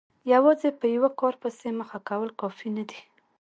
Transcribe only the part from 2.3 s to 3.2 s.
کافي نه دي.